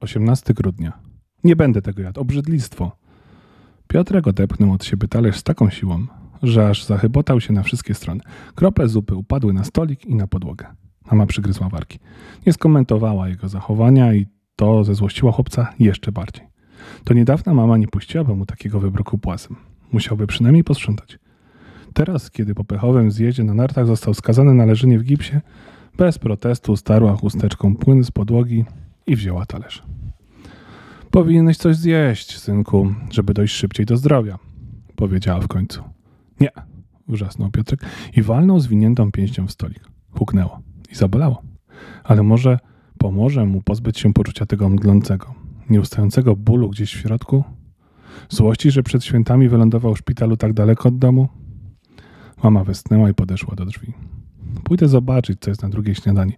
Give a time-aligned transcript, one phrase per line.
[0.00, 0.92] 18 grudnia.
[1.44, 2.96] Nie będę tego jadł, obrzydlistwo.
[3.88, 6.06] Piotrek odepchnął od siebie talerz z taką siłą,
[6.42, 8.20] że aż zachybotał się na wszystkie strony.
[8.54, 10.66] Krople zupy upadły na stolik i na podłogę.
[11.10, 11.98] Mama przygryzła warki.
[12.46, 14.26] Nie skomentowała jego zachowania i
[14.56, 16.46] to zezłościło chłopca jeszcze bardziej.
[17.04, 19.56] To niedawna mama nie puściłaby mu takiego wybroku płasem.
[19.92, 21.18] Musiałby przynajmniej posprzątać.
[21.94, 25.40] Teraz, kiedy po pechowym zjeździe na nartach został skazany na leżenie w gipsie,
[25.96, 28.64] bez protestu starła chusteczką płyn z podłogi
[29.10, 29.82] i wzięła talerz.
[31.10, 34.38] Powinieneś coś zjeść, synku, żeby dojść szybciej do zdrowia,
[34.96, 35.82] powiedziała w końcu.
[36.40, 36.50] Nie,
[37.08, 37.80] wrzasnął Piotrek
[38.16, 39.84] i walnął zwiniętą pięścią w stolik.
[40.10, 40.60] Huknęło
[40.92, 41.42] i zabolało.
[42.04, 42.58] Ale może
[42.98, 45.34] pomoże mu pozbyć się poczucia tego mdlącego,
[45.70, 47.44] nieustającego bólu gdzieś w środku?
[48.28, 51.28] Złości, że przed świętami wylądował w szpitalu tak daleko od domu?
[52.42, 53.92] Mama westchnęła i podeszła do drzwi.
[54.64, 56.32] Pójdę zobaczyć, co jest na drugiej śniadani,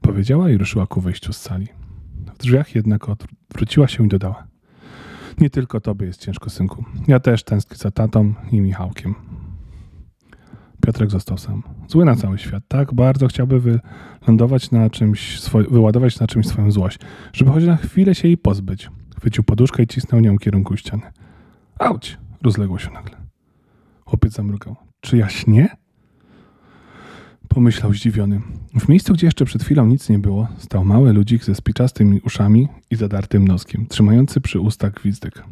[0.00, 1.79] powiedziała i ruszyła ku wyjściu z sali.
[2.40, 4.46] Drzwiach jednak odwróciła się i dodała.
[5.38, 6.84] Nie tylko tobie jest ciężko, synku.
[7.08, 9.14] Ja też tęsknię za tatą i Michałkiem.
[10.86, 11.62] Piotrek został sam.
[11.88, 12.62] Zły na cały świat.
[12.68, 13.60] Tak bardzo chciałby
[14.20, 16.98] wylądować na czymś, wyładować na czymś swoją złość,
[17.32, 18.90] żeby choć na chwilę się jej pozbyć.
[19.16, 21.02] Chwycił poduszkę i cisnął nią w kierunku ściany.
[21.78, 22.18] Auć!
[22.42, 23.16] Rozległo się nagle.
[24.04, 24.76] Chłopiec zamrugał.
[25.00, 25.68] Czy ja śnię?
[27.60, 28.40] Pomyślał zdziwiony.
[28.80, 32.68] W miejscu, gdzie jeszcze przed chwilą nic nie było, stał mały ludzik ze spiczastymi uszami
[32.90, 35.44] i zadartym noskiem, trzymający przy ustach gwizdek.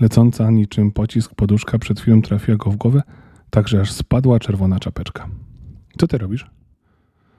[0.00, 3.02] Lecąca niczym pocisk poduszka przed chwilą trafiła go w głowę,
[3.50, 5.28] tak że aż spadła czerwona czapeczka.
[5.98, 6.50] Co ty robisz?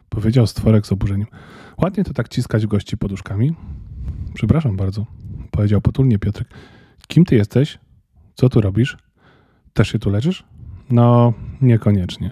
[0.09, 1.27] Powiedział stworek z oburzeniem.
[1.77, 3.55] Ładnie to tak ciskać gości poduszkami.
[4.33, 5.05] Przepraszam bardzo,
[5.51, 6.47] powiedział potulnie Piotrek.
[7.07, 7.79] Kim ty jesteś?
[8.35, 8.97] Co tu robisz?
[9.73, 10.43] Też się tu leżysz?
[10.89, 12.31] No, niekoniecznie.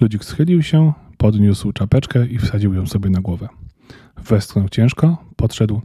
[0.00, 0.92] Ludzik schylił się,
[1.24, 3.48] podniósł czapeczkę i wsadził ją sobie na głowę.
[4.16, 5.80] Westchnął ciężko, podszedł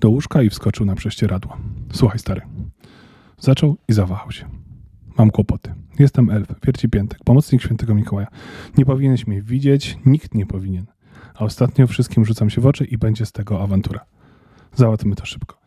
[0.00, 1.56] do łóżka i wskoczył na prześcieradło.
[1.92, 2.40] Słuchaj, stary.
[3.38, 4.48] Zaczął i zawahał się.
[5.18, 5.74] Mam kłopoty.
[5.98, 8.26] Jestem elf, wierci piętek, pomocnik świętego Mikołaja.
[8.78, 10.86] Nie powinieneś mnie widzieć, nikt nie powinien.
[11.34, 14.00] A ostatnio wszystkim rzucam się w oczy i będzie z tego awantura.
[14.74, 15.58] Załatwmy to szybko.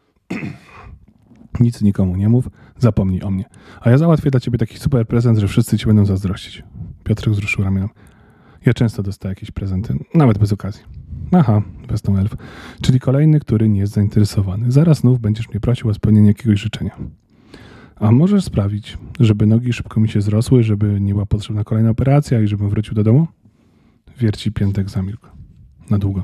[1.60, 3.46] Nic nikomu nie mów, zapomnij o mnie.
[3.82, 6.64] A ja załatwię dla ciebie taki super prezent, że wszyscy ci będą zazdrościć.
[7.04, 7.90] Piotrek wzruszył ramionem.
[8.66, 10.84] Ja często dostaję jakieś prezenty, nawet bez okazji.
[11.32, 12.36] Aha, westnął elf.
[12.82, 14.72] Czyli kolejny, który nie jest zainteresowany.
[14.72, 16.98] Zaraz znów będziesz mnie prosił o spełnienie jakiegoś życzenia.
[17.96, 22.42] A możesz sprawić, żeby nogi szybko mi się zrosły, żeby nie była potrzebna kolejna operacja
[22.42, 23.28] i żebym wrócił do domu?
[24.18, 25.28] Wierci piętek zamilkł.
[25.90, 26.24] Na długo.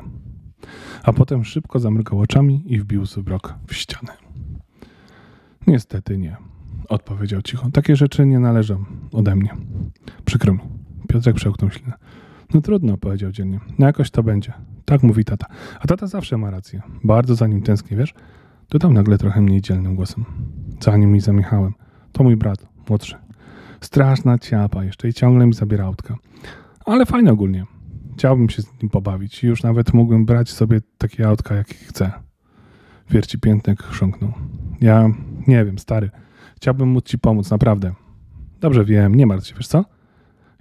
[1.03, 4.13] A potem szybko zamrykał oczami i wbił zwrok w ścianę.
[5.67, 6.37] Niestety nie,
[6.89, 7.71] odpowiedział cicho.
[7.71, 9.49] Takie rzeczy nie należą ode mnie.
[10.25, 10.59] Przykro mi.
[11.07, 11.93] Piotrek przełknął ślinę.
[12.55, 13.59] No trudno, powiedział dziennie.
[13.79, 14.53] No jakoś to będzie.
[14.85, 15.45] Tak mówi tata.
[15.79, 16.81] A tata zawsze ma rację.
[17.03, 18.13] Bardzo za nim tęsknię, wiesz?
[18.69, 20.25] Dodał nagle trochę mniej dzielnym głosem.
[20.81, 21.19] Za nim i.
[22.11, 23.15] To mój brat, młodszy.
[23.81, 26.17] Straszna ciapa jeszcze i ciągle mi zabiera autka.
[26.85, 27.65] Ale fajnie ogólnie.
[28.13, 29.43] Chciałbym się z nim pobawić.
[29.43, 32.11] Już nawet mógłbym brać sobie takie autka, jakie chcę.
[33.09, 34.33] Wierci piętnek chrząknął.
[34.81, 35.09] Ja
[35.47, 36.09] nie wiem, stary.
[36.55, 37.93] Chciałbym móc ci pomóc, naprawdę.
[38.59, 39.94] Dobrze wiem, nie martw się, wiesz co?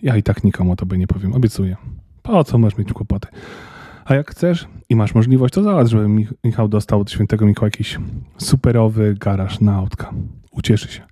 [0.03, 1.77] Ja i tak nikomu o tobie nie powiem, obiecuję.
[2.22, 3.28] Po co masz mieć kłopoty?
[4.05, 6.09] A jak chcesz i masz możliwość, to załatw, żeby
[6.44, 7.99] Michał dostał od świętego Mikołaja jakiś
[8.38, 10.10] superowy garaż na autka.
[10.50, 11.03] Ucieszy się.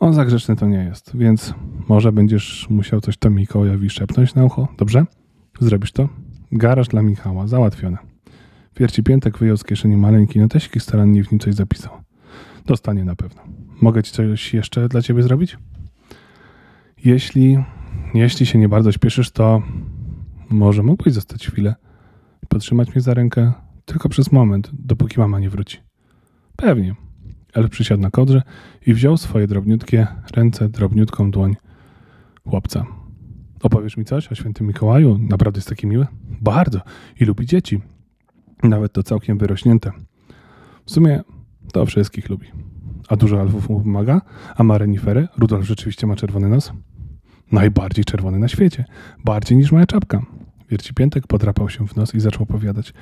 [0.00, 1.54] On za grzeczny to nie jest, więc
[1.88, 5.04] może będziesz musiał coś to Mikołajowi szepnąć na ucho, dobrze?
[5.60, 6.08] Zrobisz to?
[6.52, 7.98] Garaż dla Michała, załatwione.
[8.76, 11.92] Wierci Piętek wyjął z kieszeni maleńki notesik i starannie w nim coś zapisał.
[12.66, 13.42] Dostanie na pewno.
[13.80, 15.58] Mogę ci coś jeszcze dla ciebie zrobić?
[17.04, 17.58] Jeśli,
[18.14, 19.62] jeśli się nie bardzo śpieszysz, to
[20.50, 21.74] może mógłbyś zostać chwilę
[22.42, 23.52] i podtrzymać mnie za rękę
[23.84, 25.78] tylko przez moment, dopóki mama nie wróci.
[26.56, 26.94] Pewnie.
[27.54, 28.42] Elf przysiadł na kodrze
[28.86, 31.56] i wziął swoje drobniutkie ręce, drobniutką dłoń
[32.48, 32.86] chłopca.
[33.62, 35.18] Opowiesz mi coś o świętym Mikołaju?
[35.18, 36.06] Naprawdę jest taki miły?
[36.40, 36.80] Bardzo.
[37.20, 37.80] I lubi dzieci.
[38.62, 39.92] Nawet to całkiem wyrośnięte.
[40.84, 41.22] W sumie
[41.72, 42.46] to wszystkich lubi.
[43.08, 44.20] A dużo alfów mu pomaga?
[44.56, 45.28] A ma renifery?
[45.38, 46.72] Rudolf rzeczywiście ma czerwony nos?
[47.52, 48.84] Najbardziej czerwony na świecie.
[49.24, 50.22] Bardziej niż moja czapka.
[50.70, 52.94] Wierci Piętek podrapał się w nos i zaczął opowiadać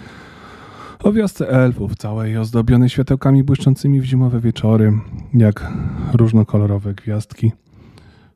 [1.02, 4.92] o wiosce elfów, całej ozdobionej światełkami błyszczącymi w zimowe wieczory,
[5.34, 5.72] jak
[6.12, 7.52] różnokolorowe gwiazdki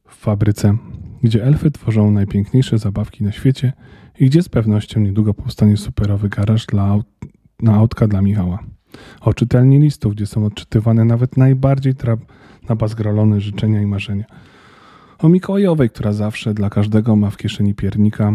[0.08, 0.76] w fabryce,
[1.22, 3.72] gdzie elfy tworzą najpiękniejsze zabawki na świecie
[4.19, 6.99] i gdzie z pewnością niedługo powstanie superowy garaż dla
[7.62, 8.58] na autka dla Michała.
[9.20, 11.94] O czytelni listów, gdzie są odczytywane nawet najbardziej
[12.69, 14.25] nabazgrolone życzenia i marzenia.
[15.24, 18.32] O Mikołajowej, która zawsze dla każdego ma w kieszeni piernika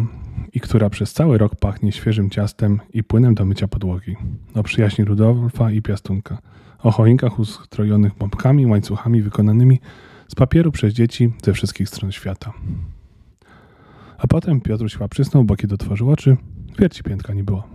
[0.54, 4.16] i która przez cały rok pachnie świeżym ciastem i płynem do mycia podłogi.
[4.56, 6.38] O przyjaźni Rudolfa i Piastunka.
[6.80, 9.80] O choinkach ustrojonych bombkami, łańcuchami wykonanymi
[10.28, 12.54] z papieru przez dzieci ze wszystkich stron świata.
[14.18, 16.38] A potem Piotruś przysnął, bo kiedy otworzył oczy,
[16.80, 17.68] wierci piętka nie było.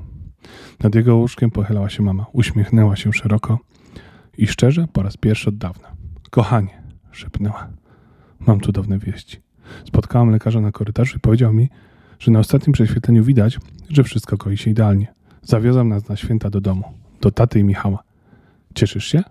[0.81, 3.59] Nad jego łóżkiem pochylała się mama, uśmiechnęła się szeroko
[4.39, 5.89] i szczerze po raz pierwszy od dawna.
[6.31, 6.83] Kochanie,
[7.13, 7.84] szepnęła.
[8.41, 9.41] Mam cudowne wieści.
[9.85, 11.69] Spotkałam lekarza na korytarzu i powiedział mi,
[12.19, 13.59] że na ostatnim prześwietleniu widać,
[13.91, 15.15] że wszystko goi się idealnie.
[15.43, 16.85] Zawiozam nas na święta do domu,
[17.21, 18.03] do taty i Michała.
[18.75, 19.25] Cieszysz się?